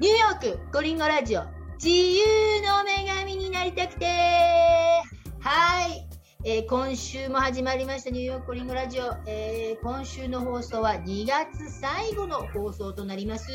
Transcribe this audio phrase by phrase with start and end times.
[0.00, 1.42] ニューヨークコリンゴラジオ。
[1.82, 4.06] 自由の女神になりたくて。
[5.40, 6.06] はい、
[6.44, 8.10] えー今週も始まりました。
[8.10, 13.50] ニューヨークコリンゴラジオ、えー今週の放送は2月最後の放送となります、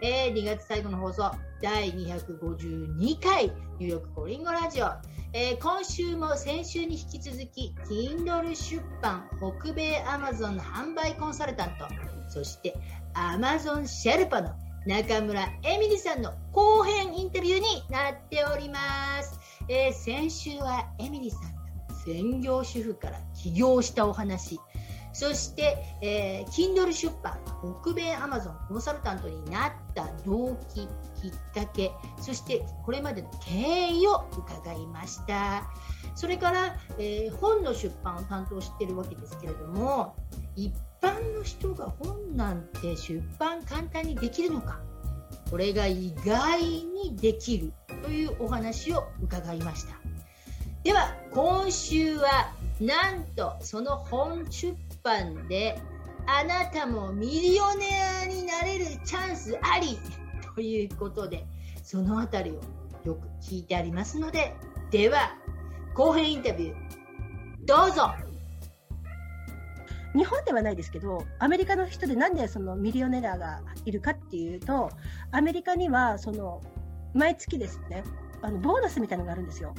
[0.00, 1.30] えー2月最後の放送。
[1.60, 3.52] 第252回。
[3.78, 4.86] ニューヨークコリンゴラジオ。
[5.34, 9.28] えー今週も先週に引き続き Kindle 出版
[9.60, 11.86] 北米アマゾン販売コンサルタント。
[12.30, 12.74] そして
[13.12, 14.54] アマゾンシェルパの
[14.86, 18.78] 中村エミリさんの後編インタビューになっておりま
[19.20, 19.36] す、
[19.68, 21.48] えー先週はエミリさんが
[22.04, 24.60] 専業主婦から起業したお話。
[25.12, 27.36] そして、えー Kindle 出版
[27.82, 30.86] 北米アマゾンコンサルタントになった動機
[31.20, 31.90] きっかけ。
[32.20, 35.64] そしてこれまでの経緯を伺いました。
[36.14, 40.14] それから、えー本の出版を担当しているわけですけれども
[40.54, 40.72] 一
[41.06, 44.80] 般の人が本なんて出版簡単にできるのか？
[45.50, 49.94] これが意外にできるというお話を伺いました。
[50.82, 55.80] では今週はなんとその本出版で
[56.26, 57.86] あなたもミリオネ
[58.24, 59.98] アになれるチャンスあり
[60.54, 61.46] ということで
[61.82, 62.60] そのあたりを
[63.04, 64.56] よく聞いてありますので
[64.90, 65.36] では
[65.94, 66.74] 後編インタビュー
[67.64, 68.25] どうぞ。
[70.16, 74.90] 日本ではないですけど、アメリカの人でなんでそのミリオネラーがいるかっていうと、
[75.30, 76.62] アメリカにはその
[77.14, 78.02] 毎月ですね、
[78.42, 79.74] あのボーナスみたいなのがあるんですよ。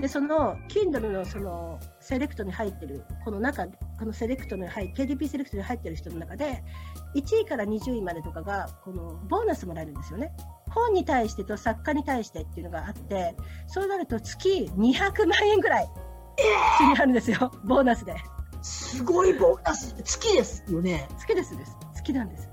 [0.00, 3.72] で、その Kindle のそのセレクトに入ってる、この中、こ
[4.04, 6.62] のセレクトに入 KDP セレクトに入ってる人の中で、
[7.14, 10.32] 1位から20位までとかが、このボーナスもらえるんですよね。
[10.70, 13.34] 本に対してと作家に対してっていうのがあって、
[13.66, 15.88] そうなると月200万円ぐらい、
[16.78, 18.14] 月にあるんですよ、ボーナスで。
[18.64, 21.76] すごいボーナス月ですよね好きですです。
[21.94, 22.48] 好きなんです。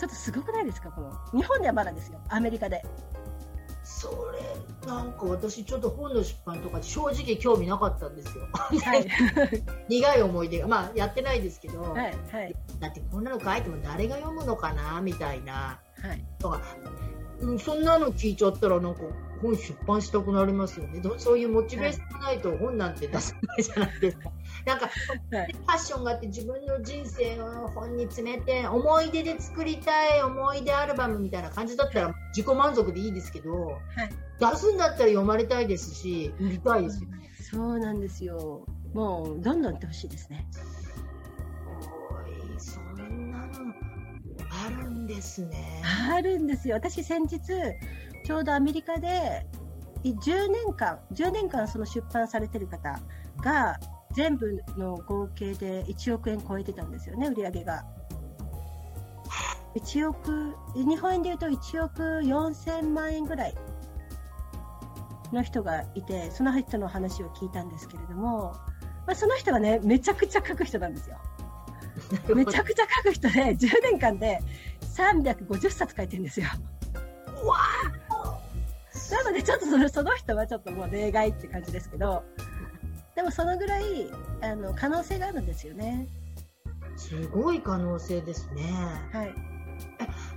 [0.00, 1.12] ちょっとすごくないですかこの。
[1.38, 2.18] 日本ではまだですよ。
[2.30, 2.82] アメリカで。
[3.84, 9.06] それなんか私ちょっと本の出版とか正直興味なかったんですよはい。
[9.90, 12.18] 苦い思い出がまあやってないですけど、はい。
[12.32, 12.56] はい。
[12.78, 16.24] だってこんなの書いても誰が読むのかなみたいなはい。
[16.38, 16.62] とか、
[17.40, 19.02] うん、そんなの聞いちゃったらなんか
[19.42, 24.30] 本出版したくなりますよねどそういうモチベーションがないと本なんて出せないじゃないですか
[24.66, 24.90] なんか
[25.32, 25.56] はい。
[25.66, 33.72] パッションがあって自分の人生を本に詰めて思い出で作りたい思い出アルバムみたいな感じだったら自己満足でいいですけど、は
[34.04, 37.30] い出すんだったら読まれたいですし売りたいですよね。
[37.50, 38.66] そうなんですよ。
[38.94, 40.46] もう、どんどん売ってほしいですね。
[41.78, 43.74] おいそんなの
[44.50, 45.82] あるんですね。
[46.10, 46.76] あるんですよ。
[46.76, 47.38] 私先日、
[48.30, 49.44] ちょうどアメリカで、
[50.04, 53.00] い10年間、10年間その出版されてる方
[53.42, 53.76] が、
[54.12, 57.84] 全部の合計で1億円超えてたんですよね、売り上げが。
[59.74, 63.54] 1億、日本円で言うと1億4000万円ぐらい
[65.32, 68.54] の人がいて、その人の話を聞いたんですけれども、
[69.08, 71.18] まあ、その人はね、めちゃくちゃ書く人なんですよ。
[72.36, 74.38] めちゃくちゃ書く人で、10年間で
[74.94, 76.46] 350冊書いてるんですよ。
[77.44, 77.56] わ
[79.10, 82.22] なので、ちょっとそのその人はちょっともう例外って感じですけど、
[83.14, 84.10] でもそのぐらい
[84.42, 86.08] あの可能性があるんですよね。
[86.96, 88.72] すごい可能性ですね。
[89.12, 89.34] はい。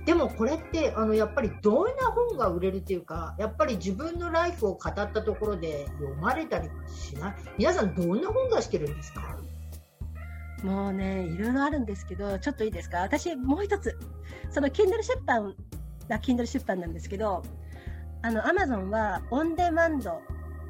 [0.04, 7.34] でもこれってあのやっぱりどんな本が売れるっていうかやっぱり自分のライフを語ったところで読まれたりはしない？
[7.58, 9.38] 皆さんどんな本出してるんですか？
[10.62, 12.98] もうね、いろいろあるんですけど、ちょっといいですか？
[12.98, 13.98] 私、もう一つ、
[14.50, 15.54] その Kindle 出版、
[16.08, 17.42] あ Kindle 出版なんですけど、
[18.24, 20.20] あの、Amazon はオンデマンド、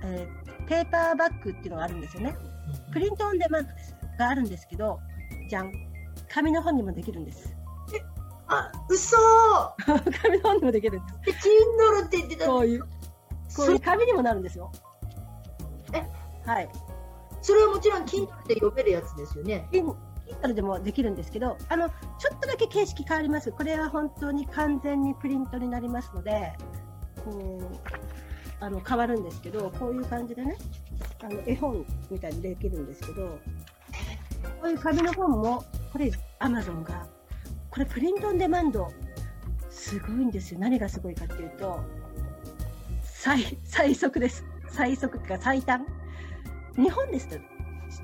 [0.03, 2.35] えーペーパーバッグっていうのがあるんですよね。
[2.91, 4.99] プリントオンデマンドですがあるんですけど、
[5.51, 5.73] じゃん。
[6.29, 7.55] 紙の本にもできるんです。
[8.47, 9.17] あ嘘
[10.23, 11.45] 紙の本にもできるんです。
[11.45, 12.89] で Kindle って言ってたこういう、こ
[13.69, 14.73] ういう紙にもなるんですよ。
[15.93, 16.03] え？
[16.47, 16.69] はい。
[17.43, 21.95] それはもちろん Kindle で読めるやつですよね Kindle でもできるんですけど、あの、ちょ
[22.35, 23.53] っとだけ形式変わります。
[23.53, 26.55] これは本当に完全にプリントになりますので、
[27.25, 30.57] こう、あの、変わるんですけど、こういう感じでね、
[31.23, 33.39] あの、絵本みたいにできるんですけど、
[34.61, 36.11] こういう紙の本も、これ、
[36.41, 37.07] Amazon が、
[37.71, 38.89] これプリントオンデマンド、
[39.71, 40.61] すごいんですよ。
[40.61, 41.81] 何がすごいかっていうと、
[43.03, 44.45] 最、最速です。
[44.69, 45.85] 最速っていうか最短。
[46.77, 47.37] 日本ですと、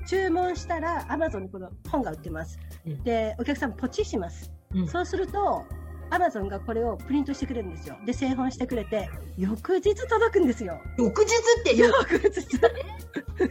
[0.07, 2.59] 注文したら Amazon にこの本が売ってます。
[2.85, 4.51] うんで、お客さんポチします。
[4.73, 5.65] うんそうすると、
[6.11, 7.97] Amazon がこれをプリントしてくれるんですよ。
[8.05, 10.79] で、製本してくれて、翌日届くんですよ。
[10.97, 11.31] 翌日
[11.61, 12.35] ってよ翌日。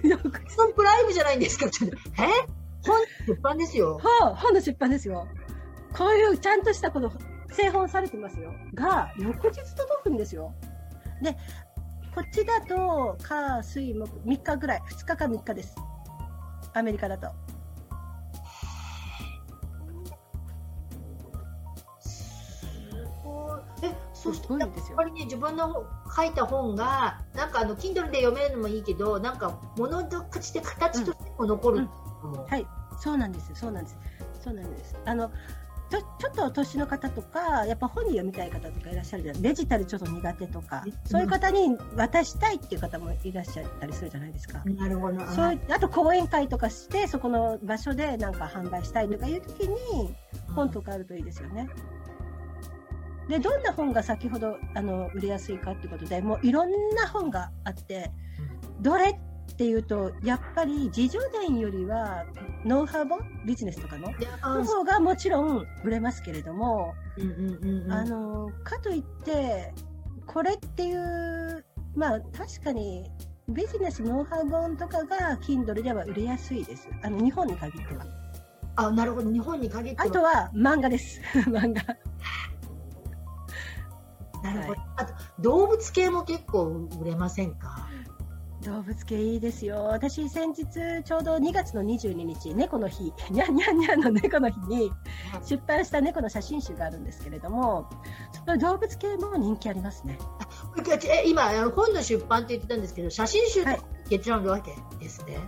[0.09, 0.55] 翌日。
[0.55, 1.69] そのプライムじゃないんですか？
[1.69, 2.01] ちょっとえ？
[2.87, 5.27] 本出版ですよ本本の出版ですよ。
[5.93, 7.13] こういうちゃんとしたこの
[7.51, 8.55] 製本されてますよ。
[8.75, 10.55] が、翌日届くんですよ。
[11.21, 11.37] で、
[12.15, 15.75] こっちだと、火、水、木、3日ぐらい、2日か3日です。
[16.73, 17.29] アメリカだと。
[24.23, 24.87] そしてすごいですよ。
[24.89, 31.89] やっぱりね、自分の書いた本が、なんかあの、Kindle で読めるのもいいけど、なんか、物として形としても残る
[32.23, 32.67] のも、はい、
[32.99, 33.97] そうなんです、そうなんです、
[34.43, 34.97] そうなんです。
[35.05, 35.31] あの
[35.91, 39.43] ちょちょっとお年の方とか、やっぱ本に読みたい方とかいらっしゃるじゃない。
[39.43, 44.63] デジタルちょっと苦手とかうん、そういう方に渡したいっていう方もいらっしゃったりするじゃないですか。
[44.67, 45.19] なるほど。
[45.27, 50.15] そうあと講演会とかして、そこの場所でなんか販売したいとかいう時に、
[50.55, 51.69] 本とかあるといいですよね。
[53.31, 58.11] で、どんな本が先ほどあの売れやすいかってことで、もういろんな本があって、
[58.81, 62.27] どれっていうと、やっぱり自助伝よりは、
[62.65, 64.13] ノウハウ本、ビジネスとかの、
[64.65, 69.73] 方がもちろん売れますけれども、うんうんあのかといって、
[70.27, 73.11] これっていう、まあ確かに
[73.49, 76.89] ビジネスノウハウ本とかが Kindle では売れやすいです。
[77.03, 78.05] あの日本に限っては。
[78.75, 79.31] あ、なるほど。
[79.31, 81.21] 日本に限ってはあとは漫画です。
[81.47, 81.83] 漫画。
[84.43, 84.71] なるほど。
[84.73, 87.89] はいあと、動物系も結構売れませんか？
[88.63, 89.85] 動物系いいですよ。
[89.85, 90.67] 私先日
[91.03, 94.93] ちょうど2月の22日、猫の日、にゃんにゃんにゃんの猫の日に
[95.49, 97.89] 出版した猫の写真集があるんですけれども、
[98.33, 100.19] その動物系も人気ありますね。
[101.25, 105.39] え今、本の出版って言ってたんですけど、写真集はいと結論なわけですね。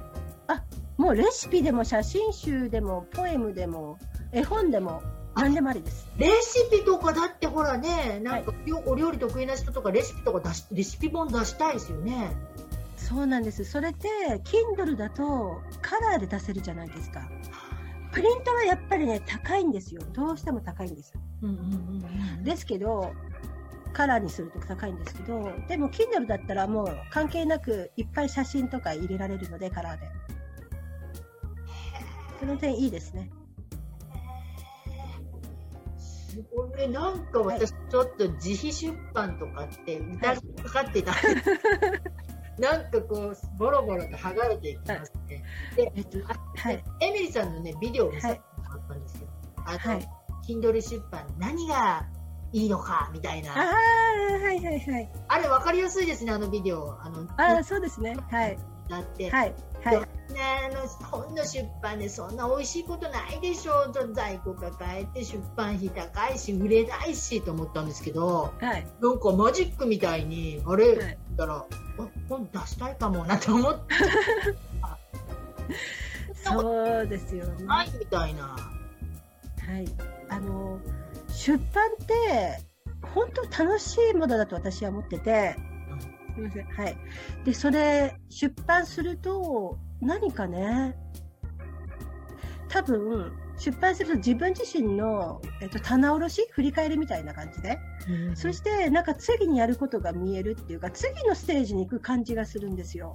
[0.97, 3.99] もうレシピでも写真集でもポエムでも
[4.31, 5.03] 絵本でも
[5.35, 6.09] 何でもありです。
[6.19, 8.53] レシピとかだってほらね、なんか、
[8.87, 12.37] お料理得意な人とかレシピとか出し、レシピ本出したいですよね。
[12.97, 13.65] そうなんです。
[13.65, 14.09] それって
[14.45, 17.29] Kindle だとカラーで出せるじゃないですか。
[18.13, 20.03] プリントはやっぱりね高いんですよ。
[20.13, 21.13] どうしても高いんです。
[21.43, 22.45] うんうんうんうん。
[22.45, 23.13] ですけど、
[23.93, 30.07] カラーにすると高いんですけど、でも Kindle だったらもう関係なくいっぱい写真とか入れられるので、カラーで。
[32.39, 33.31] その点いいですね。
[36.33, 36.89] すごいね。
[36.89, 41.13] なんか私、ちょっと自費出版とかって疑いかかってた。
[42.59, 45.45] なんかこう、ボロボロと剥がれていきますね。
[45.77, 46.85] で、えっと、あはい。
[47.01, 49.29] エミリさんのね、ビデオを見せてもらったんですよ。
[49.67, 50.09] あの、はい。
[50.49, 52.07] Kindle 出版何が
[52.53, 53.53] いいのかみたいな。
[53.53, 55.13] ああ、はいはいはい。
[55.29, 56.97] あれ分かりやすいですね、あのビデオ。
[57.01, 58.17] あの、ああ、そうですね。
[58.31, 58.59] はい。
[58.89, 59.55] だって、はい。
[59.85, 59.97] はい。
[60.33, 60.41] ね、
[60.71, 68.87] あの本の出版でそんな美味しいことないでしょうと在庫抱えて出版費高いし売れないしと思ったんですけどはい。
[69.01, 71.67] なんかマジックみたいにあれ、はいたらあ
[72.29, 73.95] 本出したいかもなと思って
[76.45, 77.65] そうですよね。
[77.65, 78.43] ないみたいな。
[78.43, 78.59] は
[79.79, 79.87] い、
[80.29, 80.81] あの
[81.29, 82.59] 出版って
[83.15, 85.57] 本当楽しいものだと私は思ってて、
[86.35, 86.97] すみません、はい。
[87.45, 90.97] で、それ出版すると何かね、
[92.69, 97.79] 多分出版すると自分自身の、えっと、棚卸し振り返りみたいな感じで、
[98.35, 103.15] そしてなんか次にやることが見えるっていうか次のステージに行く感じがするんですよ。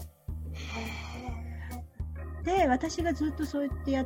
[2.44, 4.06] で私がずっとそうやってやっ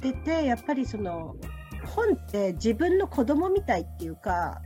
[0.00, 1.34] ててやっぱりその
[1.86, 4.60] 本って自分の子供みたいっていうか、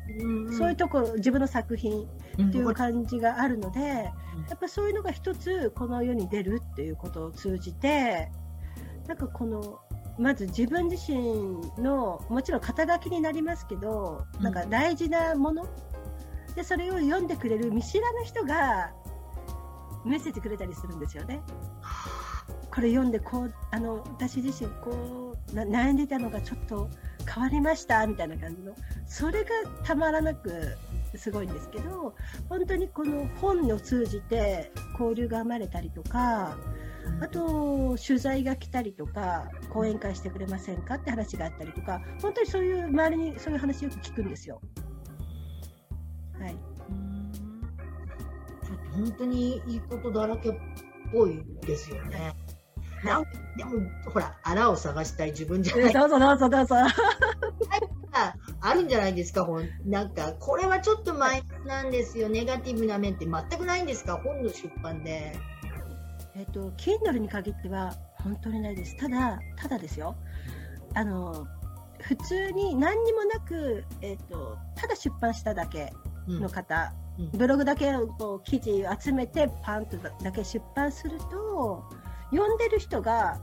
[0.56, 4.12] そういうとこ自分の作品っていう感じがあるので、や
[4.54, 8.30] っぱそういうのが一つこの世に出るっていうことを通じて
[9.06, 9.80] なんかこの
[10.18, 15.66] まず自分自身のもちろん肩書きになりますけど、なんか大事なもの
[16.54, 18.92] でそれを読んでくれる見知らぬ人が
[20.04, 21.40] メッセージくれたりするんですよね。
[22.70, 26.90] これ読んでこうあの私自身こうな悩んでいたのがちょっと
[27.26, 28.74] 変わりましたみたいな感じの
[29.06, 29.50] それが
[29.82, 30.76] たまらなく
[31.16, 32.14] すごいんですけど
[32.48, 36.56] 本当にこの本を通じて交流が生まれたりとか
[37.20, 44.60] あと取材が来たりとか講演会してくれませんかって話があったりとか本当にそういう周りにそういう話よく聞くんですよ。
[46.40, 46.56] はい、
[48.92, 50.54] 本当にいいことだらけっ
[51.12, 52.34] ぽいですよね。
[53.04, 53.24] なん
[53.56, 53.72] でも
[54.10, 56.76] ほら穴を探したい自分じゃないどうぞどうぞどうぞ。
[58.60, 65.36] あるんじゃないですか本なんかこれはちょっとマイナスなんですよネガティブな面って全くないんですか本の出版で。
[66.36, 68.96] えっと Kindle に限っては本当にないです。
[68.96, 70.16] ただただですよ。
[70.94, 71.46] あの
[72.00, 75.92] 普通に何にもなく、えっと、ただ出版しただけ
[76.28, 81.84] の方、うんブログだけをこう記事を集めてパンとだけ出版すると
[82.30, 83.38] 読んでる人が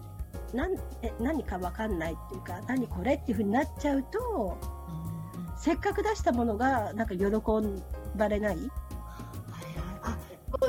[0.53, 4.57] 何え何か分かんないっていうか何これっていうふうになっちゃうと
[5.57, 7.25] せっかく出したものがなんか喜
[8.15, 8.57] ばれない？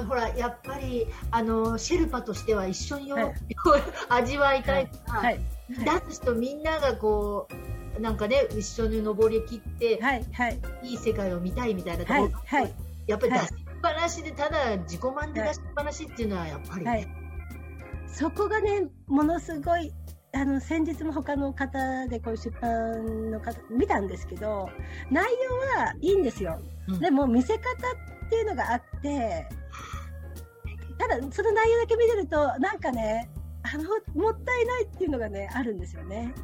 [0.09, 3.35] ほらやっぱりあのシェルパとしては一緒によ、はい
[4.09, 5.41] 味わいたいから、はい。
[5.69, 7.49] 出す人みんながこ
[7.97, 10.25] うなんかね一緒に登りきって、はい。
[10.33, 10.61] はい。
[10.83, 12.29] い、い世界を見たいみたいなところ、は
[12.61, 12.63] い。
[12.63, 12.75] はい。
[13.07, 17.22] やっぱり出はいしっぱなしでただ自己満で出しっぱなしっていうのはやっぱりね、はい
[18.13, 19.91] そこがね、ものすごい、
[20.35, 24.69] あの、先日も他の方でこういう出版の方見たんですけど、
[25.11, 26.61] 内容はいいんですよ。
[26.89, 29.49] うんでも見せ方っていうのがあって、
[30.99, 33.31] ただその内容だけ見てると、なんかね、
[33.63, 36.35] あの、もったいないっていうのがね、あるんですよね。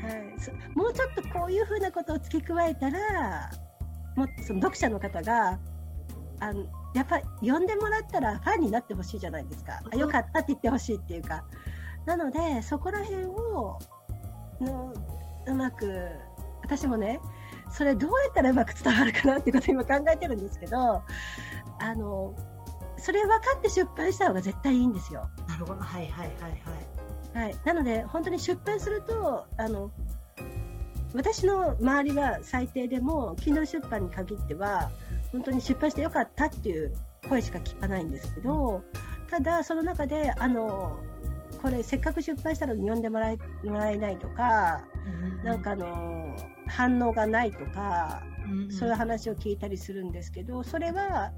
[0.00, 3.50] はい、そもうちょっとこういうふうなことを付け加えたら、
[4.16, 5.58] もその読者の方が、
[6.40, 6.64] あの
[6.94, 9.80] やっぱり読んでもらったらファンになってほしいじゃないですか。
[9.92, 11.44] あよかったって言ってほしいっていうか。
[12.06, 13.78] なので、そこら辺を、
[14.60, 14.94] の
[15.46, 16.08] うまく、
[16.62, 17.20] 私もね、
[17.70, 21.02] それどうやったらうまく伝わるかなっていうことを今考えてるんですけど、
[21.80, 22.34] あの、
[22.96, 25.28] それ分かって出版した方が絶対いいんですよ。
[25.46, 29.90] なるほどはいはいはいはいはい、なので、本当に出版すると、あの
[31.14, 34.90] 私の周りは最低でも、Kindle 出版に限っては、
[35.32, 36.92] 本当に出版してよかったっていう
[37.28, 38.82] 声しか聞かないんですけど、
[39.28, 40.98] ただ、その中で、あの
[41.60, 44.84] これ、せっかく出版したのに読んでもらえもらえないとか、
[45.44, 51.32] なんかあの反応がないとか、うんうんそういう話を聞いたりするんですけど、それは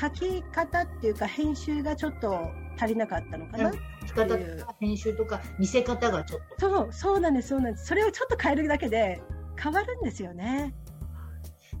[0.00, 2.48] 書き方っていうか、編集がちょっと
[2.78, 3.72] 足りなかったのかな。
[3.72, 7.86] 書き方とか編集とか見せ方がちょっとそう、そうなんです、そうなんです。
[7.86, 9.20] それをちょっと変えるだけで
[9.62, 10.74] 変わるんですよね。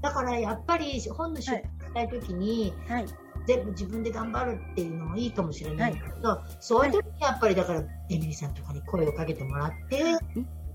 [0.00, 3.06] だからやっぱり本の出版したいときに、はい。
[3.46, 10.04] 全部自分で頑張るっていうのもいいかもしれないけど、そういう時にやっぱりだからエミリーさんとかに声をかけてもらって、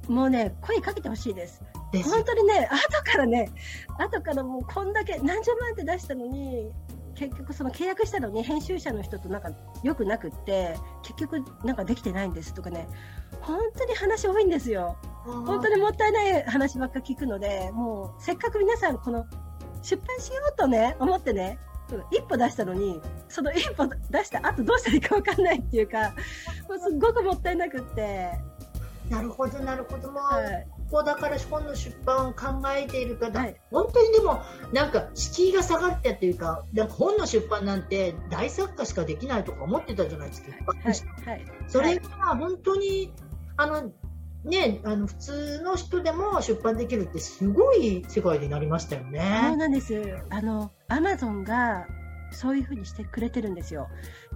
[0.08, 1.64] もうね、声かけてほしいです。
[1.92, 3.52] です本当にね、後からね、
[4.00, 6.72] 後からもうこんだけ何十万って出したのに、
[7.16, 9.52] 結局その契約したのに編集者の人となんか
[9.84, 12.88] 良くなくって、結局なんかできてないんですとかね、
[13.42, 14.98] 本当に話多いんですよ。
[15.26, 19.26] 本当にもったいない話ばっか聞くので、もうせっかく皆さんこの
[19.82, 21.60] 出版しようとね、思ってね、
[22.12, 26.14] 一歩出したのに、その一歩出した後どうしたらいいかわかんないっていうか、
[26.70, 28.32] もうすっごくもったいなくって、
[29.10, 30.68] なるほどなるほどもう、はい。
[30.90, 34.42] ここだから本の出版を考えている方、はい本当にでも
[34.72, 41.30] なんか敷居が下がったっていうかなんか本の出版なんて大作家しかできないとか思ってたじゃないですか、はい。
[41.30, 41.46] はい。
[41.68, 43.12] それが本当に
[43.58, 43.92] あの
[44.46, 49.58] ねあの普通の人でも出版できるってすごい世界になりましたよねそう。
[49.58, 50.24] なんです。
[50.30, 51.88] あの、アマゾンが
[52.32, 53.88] そういうふうにしてくれてるんですよ。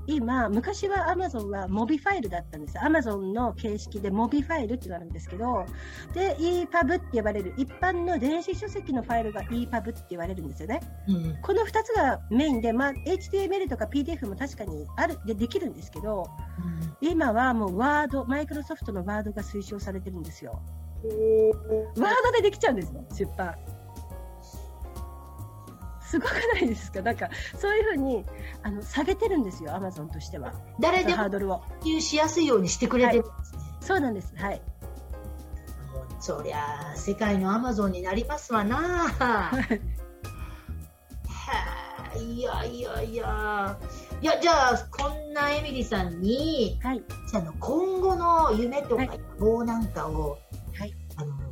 [0.07, 2.83] 今、昔はアマゾンはモビファイルだったんです。
[2.83, 5.65] アマゾンの形式でモビファイルっていうのがあるんですけど、
[6.13, 10.79] で、EPUB って呼ばれる一般の電子書籍のファイルが EPUB って言われるんですよね。
[11.07, 16.25] うんこの2つがメインで、まあ、HTML とか PDF も確かにあるでできるんですけど、
[17.01, 20.61] 今はもうワード、マイクロソフトのワードが推奨されてるんですよ。
[21.97, 23.55] ワードでできちゃうんですよ、出版。
[26.09, 27.01] すごくないですか？
[27.01, 28.25] なんか、そういうふうに、
[28.63, 30.53] あの、下げてるんですよ、アマゾンとしては。
[30.79, 31.61] 誰でもハードルを。
[31.81, 33.59] 普及しやすいようにしてくれてるんですね。
[33.81, 34.33] そうなんです。
[34.35, 34.61] はい。
[36.19, 38.75] そりゃあ世界のアマゾンになりますわな。
[38.75, 39.57] はあ
[42.17, 43.77] いやいやいや。
[44.21, 47.01] いやじゃあこんなエミリさんにはい。
[47.31, 50.37] じゃああの今後の夢とかはい野望なんかを、
[50.77, 51.45] はいあの語っ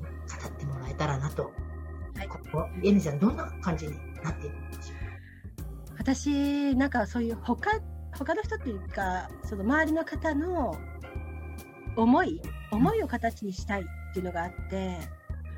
[0.57, 1.53] てもらえたらなと。
[2.15, 3.93] はいここエミリさんどんな感じに
[4.24, 4.93] なっているんでしょ
[6.00, 7.71] 私、なんかそういう他、
[8.17, 10.75] 他の人っていうか、その周りの方の
[11.95, 14.97] 思い、思いを形にしたいっていうのがあって、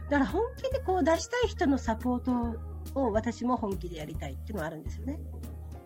[0.09, 5.19] だから本気でこう出したい人のサポートを私も本気でやりたいっていうのはあるんですよね。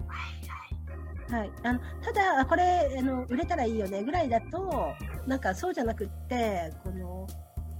[0.07, 4.93] うはいはい、あのただ、あこれあの売れたらいいよねぐらいだと、
[5.25, 7.27] なんかそうじゃなくって、この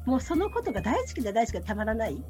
[0.05, 2.23] もうそのことが大好きで大好きでたまらない、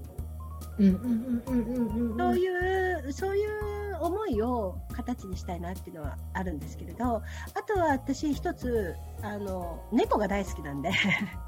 [0.77, 7.21] そういう、そういう思いを形にしたいなっていうのはあるんですけれど、あ
[7.65, 10.91] とは私一つ、あの、猫が大好きなんで、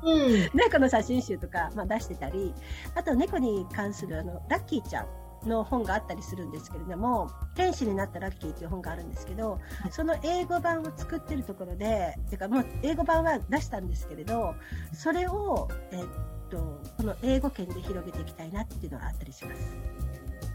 [0.03, 0.49] うん。
[0.57, 2.53] 猫の写真集とか、まあ、出してたり、
[2.95, 5.07] あと猫に関するあの、ラッキーちゃん。
[5.45, 9.91] の本があったりするんですけれども、天使になったラッキーという本があるんですけど、はい。
[9.91, 14.55] その英語版を作ってるところで、てかもう英語版は出したんですけれど、
[14.91, 16.05] それを、えっ
[16.49, 19.75] と、この英語圏で広げていきたいなっていうのがあったりします。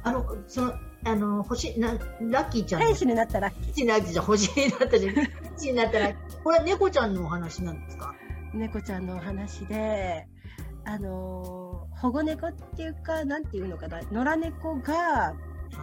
[0.03, 2.81] あのそのあの星なラッキーちゃん。
[2.81, 3.65] の天使になったラッキー。
[3.65, 5.15] 天使になった星になったじゃん。
[5.15, 8.15] 天使になったらこれは猫ちゃんのお話なんですか？
[8.55, 10.27] 猫ちゃんのお話で、
[10.85, 15.35] あのー保護猫っていうか、なんていうのかな、野良猫が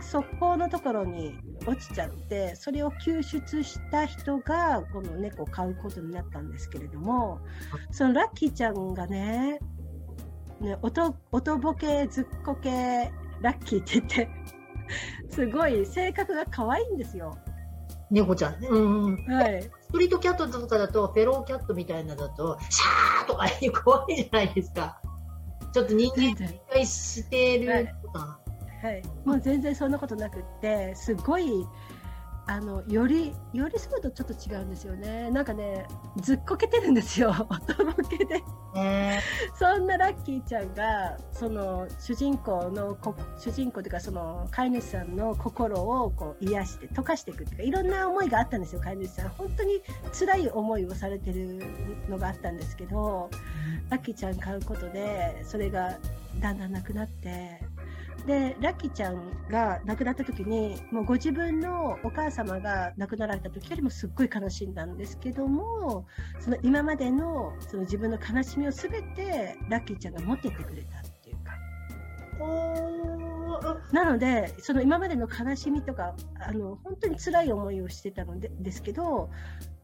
[0.02, 1.38] 側溝のところに
[1.68, 7.40] 落ちちゃって、それを救出した人が、この猫を飼うことになったんですけれども、
[7.92, 9.60] そのラッキーちゃんがね、
[10.62, 13.12] ね、音、音ボケ、ずっこけ、
[13.42, 14.30] ラッキーって言って、
[15.30, 17.38] すごい性格が可愛いんですよ。
[18.10, 18.68] 猫ちゃんね。
[18.70, 19.26] うんうん。
[19.34, 19.62] はい。
[19.62, 25.02] ストリートキャットとかだと、フェローキャットみたいなのだと、シャーとか怖いじゃないですか。
[25.74, 28.40] ちょっと人間全然警戒してるとか。
[28.82, 31.66] はい、もう全然そんなことなくってすごい
[32.50, 35.30] あのより寄り添うとちょっと違うんですよね。
[35.32, 35.86] なんかね
[36.22, 37.30] ずっこけてるんですよ。
[37.50, 38.42] 音ボケで。
[38.74, 39.22] ね。
[39.54, 49.30] そんなラッキーちゃんがその主人公のこ主人公というかその飼い主さんの心をこう癒して溶かしていくっていうかいろんな思いがあったんですよ飼い主さん。
[49.30, 49.82] 本当に
[50.18, 51.62] 辛い思いをされてる
[52.08, 53.30] のがあったんですけど
[53.90, 55.98] ラッキーちゃん買うことでそれが
[56.40, 57.62] だんだんなくなって
[58.26, 66.06] でラッキーちゃんが亡くなった時にもうご自分のお母様が亡くなられた時よりもすっごい悲しんだんですけども
[66.40, 71.54] その今までのその自分の悲しみをすべてラッキーちゃんが持ってってくれたっていうか
[73.92, 79.30] なのでその今までの悲しみとかあの本当に辛い思いをしてたのでですけど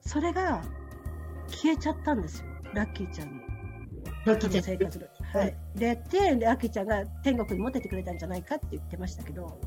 [0.02, 0.62] それが
[1.48, 3.42] 消えちゃったんですよラッキーちゃんの。
[4.26, 5.06] ラッキーちゃん生活の。
[5.34, 5.56] はい。
[5.76, 9.60] で、で、で、アキちゃんが天国に持ってってくれたんじゃないかって言ってましたけど、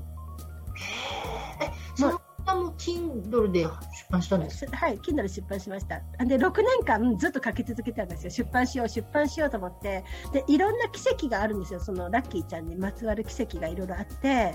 [1.60, 3.68] え、その方も Kindle で出
[4.10, 6.00] 版したんですすはい、Kindle 出版しました。
[6.24, 8.30] で、6年間ずっと書き続けたんですよ。
[8.30, 10.04] 出版しよう、出版しようと思って。
[10.32, 11.80] で、いろんな奇跡があるんですよ。
[11.80, 14.54] そのラッキーちゃんにまつわる奇跡がいろいろあって、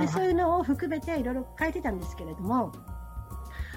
[0.00, 0.28] で、そうはい。
[0.28, 2.72] いうのを含めていろいろ書いてたんですけれども、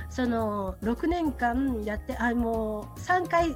[0.10, 3.56] その6年間やって、あ、もう3回、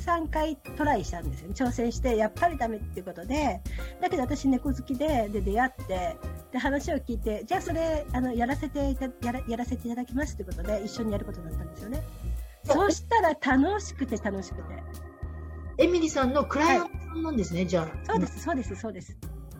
[0.00, 1.54] 3回トライしたんですよね。
[1.54, 3.60] 挑戦して、やっぱりダメっていうことで、
[4.00, 6.16] だけど私猫好きで、で、出会って、
[6.52, 12.02] で、話を聞いて、じゃあそれ、あの、やらせていた、やら、やらせていただきますっていうことで、一緒にやることになったんですよね。
[12.64, 14.62] そうしたら楽しくて楽しくて。
[15.78, 17.88] エミリさんのクライアントさんなんですね、じゃあ。
[18.04, 19.16] そうです、そうです、そうです。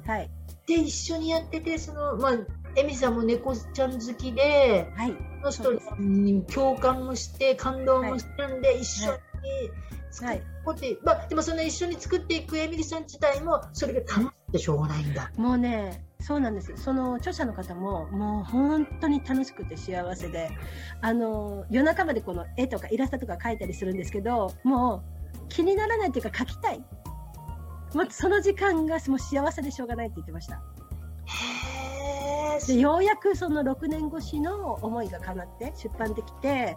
[0.07, 0.31] はい。
[0.67, 2.33] で、一緒にやってて、その、まあ、
[2.77, 5.17] エミリさんも猫ちゃん好きで、はい。
[5.51, 10.00] その人に共感もして、感動もしたんで、一緒に作はい
[10.73, 15.31] っていって、まあ、でもその一緒に作っていくエミリさん自体も、それが楽しくてしょうがないんだ。
[15.37, 16.73] もうね、そうなんです。
[16.77, 20.51] その著者の方も、もう本当に楽しくて幸せで、
[21.01, 25.03] あの、夜中までこの絵とかイラストとか描いたりするんですけど、も
[25.37, 26.79] う気にならないっていうか描きたい。
[27.95, 30.63] もうその時間がもう幸せでしょうがないって言ってました。
[32.67, 36.77] で、ようやくその6年越しの思いが叶って出版できて、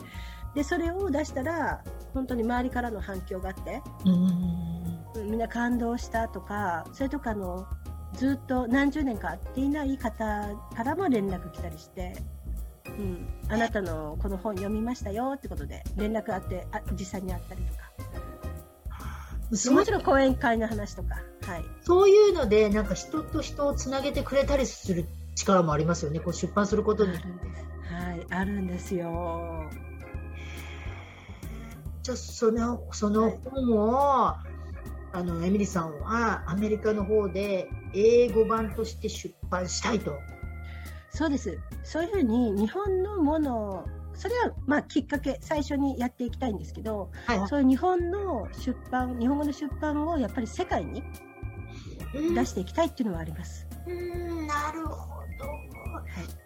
[0.55, 4.93] で、それを出したら、本当に周りからの反響があって、うん
[5.25, 7.67] みんな感動したとか、それとかあの、
[8.13, 12.13] ずっと何十年か会っていない方からも連絡来たりして、
[12.85, 17.83] うん、あなたのこの本読みましたよってことで連絡あって、あ実際に会ったりとか。
[19.71, 21.65] もちろん講演会の話とか、はい。
[21.81, 27.15] そういうので、なんか人と人をつなげてくれたりする力もありますよね、こう出版することに。
[27.15, 27.65] あるんです。
[27.93, 29.69] はい、あるんですよ。
[32.03, 34.35] じゃあそのその本を、
[35.15, 40.13] あのエミリさんはアメリカの方で英語版として出版したいと。
[41.11, 41.57] そうです。
[41.83, 43.85] そういうふうに日本のものを、
[44.15, 51.03] それはまあきっかけ、最初にやっていきたいんですけど、はいはいそういう日本の出版、日本語の出版をやっぱり世界に
[52.15, 53.65] うん出していきたいっていうのはあります。
[53.87, 55.22] うんなるほ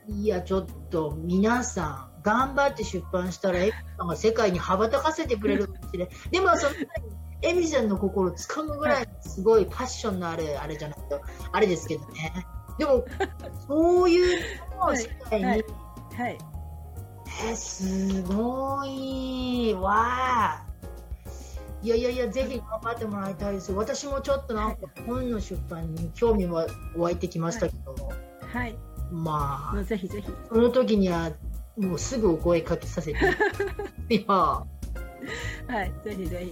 [0.08, 0.14] ど。
[0.14, 6.16] いや、ちょっと皆さん、頑張って出版したら、エミリさんが世界に羽ばたかせてくれるかもしれない。
[6.32, 6.86] でも、その前に、
[7.42, 12.34] エミリさんの心をつかむぐらい、すごいパッションのある、あれじゃないと、あれですけどね。
[12.78, 13.04] でも、
[13.68, 14.42] そういう
[14.76, 15.66] のを世界に、はい
[16.18, 16.38] はい。
[17.46, 20.68] えすごいわあ。
[21.84, 23.72] いやいやいや、ぜひ頑張ってもらいたいです。
[23.72, 27.96] 私もちょっとなんか本の出版に興味は湧いてきましたけど、
[28.42, 28.76] はい。
[29.12, 30.28] まあ、ぜひぜひ。
[30.50, 31.32] その時には
[31.78, 33.20] もうすぐお声かけさせて。
[34.10, 34.66] いや、は
[35.84, 35.92] い。
[36.04, 36.48] ぜひぜ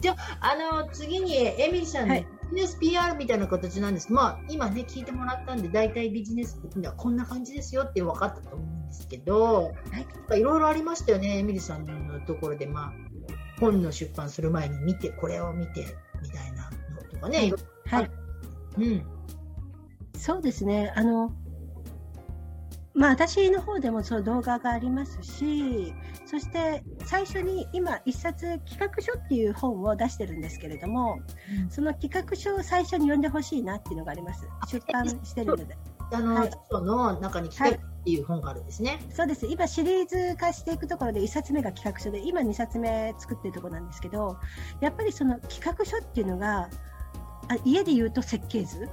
[0.00, 0.08] ひ。
[0.40, 4.12] あの、次にエミリさんのはいビジネス PR みたいな形なんです。
[4.12, 9.72] まあ、今ね、聞いてもらったんで、大体ビジネスっていうのはこんな感じですよって分かったと思うんですけど、
[10.30, 10.40] はい。
[10.40, 12.92] いろいろありましたよね、エミリさんのところで、まあ、
[13.60, 15.86] 本の出版する前に見て、これを見て、
[16.22, 18.04] みたいなのとかね、いろいはい。
[18.04, 18.12] ろ
[18.78, 19.06] うん。
[20.16, 20.92] そうですね。
[20.94, 21.32] あの、
[22.96, 25.92] まあ私の方でもそう動画がありますし、
[26.24, 31.18] そして最初に今一冊企画書っていう本を出してるんですけれども、
[31.62, 34.48] うんその企画書を最初に読んでほしいなっていうのがあります。
[34.66, 35.76] 出版してるので。
[36.12, 38.98] あの、はいの中に企画っていう本があるんですね。
[39.12, 39.46] そうです。
[39.46, 44.38] 今シリーズ化していくところで1冊目が企画書で、今2冊目作ってるところなんですけど、
[44.80, 46.70] やっぱりその企画書っていうのが、
[47.48, 48.88] あ家で言うと設計図。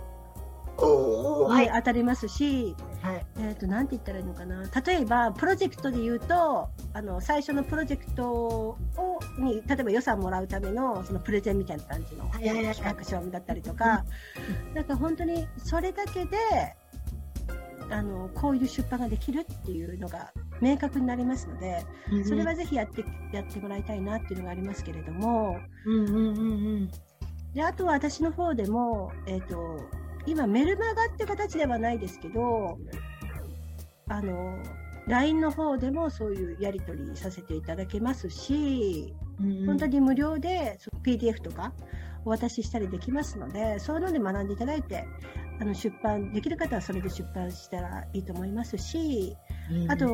[1.62, 2.76] に当たりますし、はい。
[3.38, 4.64] えっ、と、なんて言ったらいいのかな。
[4.86, 8.78] 例えば、プロジェクトで言うと、あの、最初のプロジェクトを、
[9.38, 14.06] に、例えば予算もらうための、そのプレゼンみたいな感じのはいはいはい企画書だったりとか、
[14.74, 16.38] なんか本当にそれだけで、
[17.90, 21.86] あの、こういう出版ができるっていうのが明確になりますので、
[22.26, 26.44] それはぜひやって、やってもらいたいなっていうのがありますけれども、うんうんうんう
[26.86, 26.92] ん。
[27.54, 29.80] で、あとは私の方でも、えっ、と、
[30.26, 32.78] 今メルマガって形ではないですけど、
[34.08, 34.58] あの、
[35.08, 39.14] LINE の方でもそういうやり取りさせていただけますし、
[39.66, 41.74] 本当に無料で PDF とか
[42.26, 45.06] お渡ししたりできますので、そういうので学んでいただいて、
[45.60, 49.36] あの出版できる方はそれで出版したらいいと思いますし、
[49.72, 50.08] うん、あと、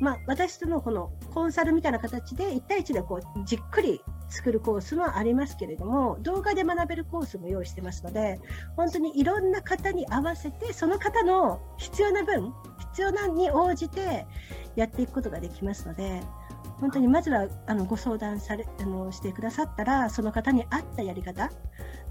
[0.00, 8.40] まあ、私とのこのコンサルみたいな形で1対1でこうじっくり作るコースもありますけれども、動画で学べるコースも用意してますので、
[8.76, 12.52] 本当にいろんな方に合わせて、その方の必要な分、
[12.92, 14.26] 必要なに応じて
[14.74, 16.22] やっていくことができますので、
[16.80, 21.50] 本当にまずはあのご相談されあのしてくださったら、その方に合ったやり方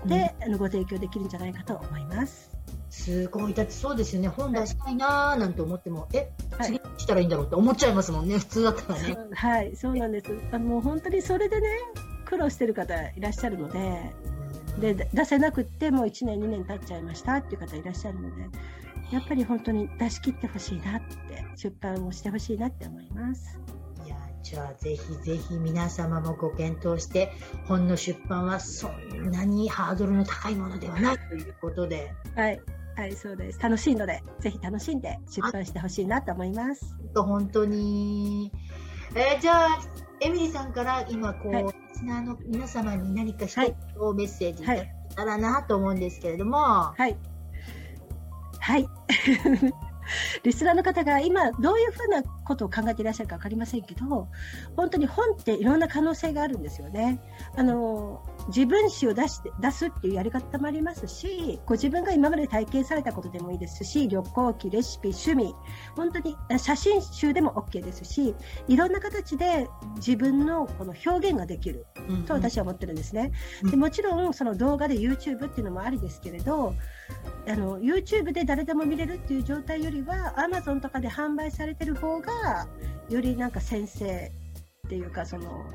[0.06, 2.55] で、あのご提供できるんじゃないかと思います。
[2.96, 6.68] すごい、だってそうですよね、本出したいなーなんて思っても、え、はい。
[6.68, 9.18] 次したらいいんだろうって思っちゃいますもんね、 普通だったらね。
[9.34, 10.28] はい、そうなんです。
[10.52, 11.68] あのもう本当にそれでね、
[12.26, 14.14] 苦労してる方いらっしゃるので、
[14.80, 18.44] でで出せなくってもう1年2年経っちゃいましたっていう方いらっしゃるので
[19.12, 23.60] やっぱり本当に出し切ってほしいなって出版をしてほしいなって思います。
[24.06, 27.32] いやじゃあぜひぜひ皆様もご検討して
[27.68, 32.14] 本の出版はそんなにハードルの高いものではないということで。
[32.36, 32.62] はい
[32.96, 33.60] はいそうです。
[33.60, 36.96] 楽しいのでぜひ楽しんで出版してほしいなと思います。
[37.16, 38.52] 本当に、
[39.16, 39.80] えーじゃあ
[40.22, 41.64] エミリーさんから今こう、はい。
[41.64, 43.76] リスナーの皆様に何か一つはい
[44.16, 47.18] メッセージいただけたらなと思うんですけれども、はい。
[48.60, 48.88] はい。
[50.44, 54.28] リスナーの方が今どういうふうなことを考えていらっしゃるか分かりませんけど
[54.76, 57.20] 本当に本っていろんな可能性があるんですよね。
[57.56, 65.56] あの自分史を出して出すっていうやり方もありますしご自分が今まで体験されたことでもいいですし旅行記、レシピ、趣味
[65.96, 68.36] 本当にあ写真集でも OK ですし
[68.68, 73.32] いろんな形で自分のこの表現ができるうんと私は思ってるんですね。
[73.64, 76.76] うんでもちろんその動画で YouTube っていうのもありですけれど
[77.48, 82.68] あの YouTube で誰でも見れるっていう状態よりは Amazon とかで販売されてる方が
[83.10, 84.32] よりなんか先生
[84.88, 85.66] っていうかその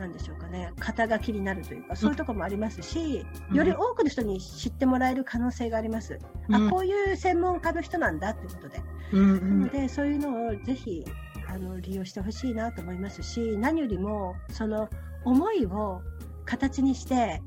[0.00, 0.72] なんでしょうかね。
[0.80, 3.56] 肩書きになるというかそういうところもありますし、うん。
[3.56, 6.18] より多くの人に知ってもらえる可能性があります。
[6.48, 6.68] うん。
[6.68, 8.82] あこういう専門家の人なんだってことで。
[9.12, 11.04] うんうなんので、そういうのをぜひ
[11.48, 14.88] あの利用してほしいなと思いますし、何よりもその
[15.24, 16.00] 思いを
[16.44, 17.42] 形にして、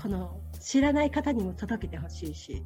[0.00, 2.64] この知らない方にも届けてほしいし、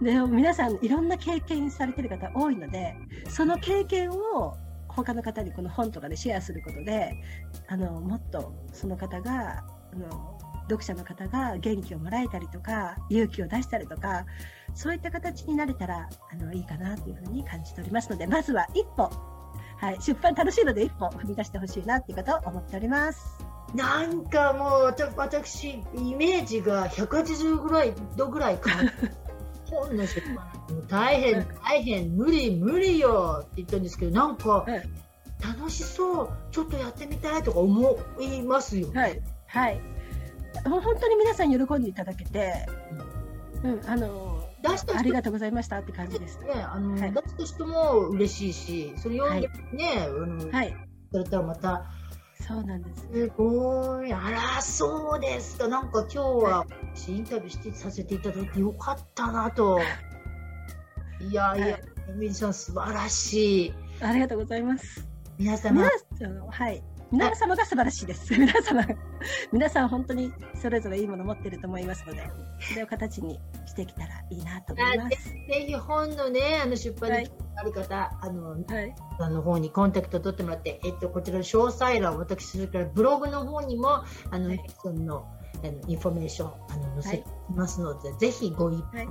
[0.00, 2.94] で皆さんいろんな経験されてる方多いので、
[3.28, 4.56] その経験を
[5.04, 7.14] 他の方にこの本とかでシェアすることで、
[7.68, 14.26] あのもっとその方があの読者の方が元気をもらえたりとか勇気を出したりとか
[14.74, 19.10] そういった形になれたらあのいいかなというふうに感じておりますのでまずは一歩、
[19.78, 23.38] はい、出版楽しいので一歩踏み出してほしいなっていうことを思っております。
[23.74, 28.92] なんかもう私イメージが180ぐらい度ぐらい変わる
[29.70, 34.88] 本の出版大変大変無理無理よって言ったんですけどなんかはい
[35.40, 39.80] 楽しそうちょっとやってみたいとか思いますよ、はい、はい、
[40.64, 42.66] 本当に皆さん喜んでいただけて、
[43.62, 46.40] うん、あの出した人ありがとうございましたって感じです。
[46.40, 47.12] ね、あの、はい。
[47.12, 50.76] 出した人も嬉しいし、それ読んでね、あの、はい、
[51.12, 51.86] されたらまた、
[52.48, 53.06] そうなんです。
[53.12, 59.78] すごい、あら、そうですか、なんか今日は、私インタビューしてさせていただいてよかったなと。
[61.20, 63.74] いやいや、はいエミリーさん素晴らしい。
[64.00, 65.06] ありがとうございます。
[65.36, 66.82] 皆様皆、さんはい。
[67.10, 68.32] 皆様が素晴らしいです。
[68.38, 68.86] 皆様、
[69.52, 75.30] 皆さん本当にそれぞれいいもの持ってると思いますので、それを形にしてきたらいいなと思います。
[75.30, 78.94] ぜひ本のね、あの出版にはいある方、あの、はい。
[79.18, 85.26] あの方にコンタクト取ってもらって、えっと、こちらの詳細欄、私、それからブログの方にも、あの、はいその、
[85.64, 89.08] あのインフォメーション、あの、載せていますので、ぜひご一報、はい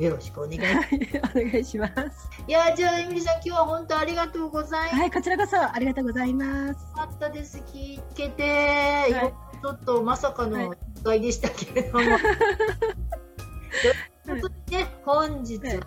[0.00, 1.34] よろしくお願いします。
[1.34, 2.30] はい、お願いします。
[2.48, 6.80] いやじゃあエミリーさん今日は本当ありがとうございはい、こちらこそありがとうございます。
[6.96, 7.58] ましたです。
[7.58, 12.04] 聞けて、いちょっとまさかのは一回でしたけれども。
[14.24, 15.86] ということでね、本日はいは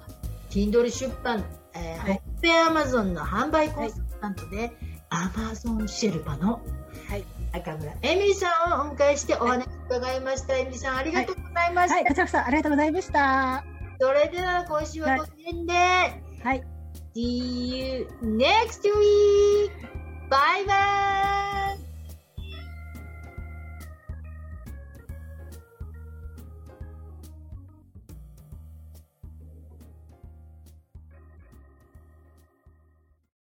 [0.52, 4.72] Kindle 出版、えーはいペアマゾンの販売コンサルタントで、
[5.10, 6.62] アマゾンシェルパの
[7.10, 10.56] はい中村エミリさんをお迎えしてお話伺いました。
[10.56, 11.96] エミリさんありがとうございました。
[11.96, 13.73] はい、こちらこそありがとうございました。
[14.04, 16.64] それでは今週はこの辺で、はい。
[17.16, 19.72] See you next week!
[20.30, 20.74] バイバ
[21.62, 21.63] イ